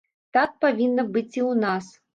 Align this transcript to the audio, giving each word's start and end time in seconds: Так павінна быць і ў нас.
Так 0.37 0.55
павінна 0.65 1.07
быць 1.13 1.29
і 1.29 1.29
ў 1.29 1.65
нас. 1.67 1.97